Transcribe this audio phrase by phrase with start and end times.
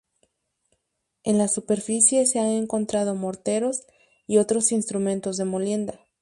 [1.23, 3.83] En la superficie se han encontrado morteros
[4.25, 5.99] y otros instrumentos de molienda.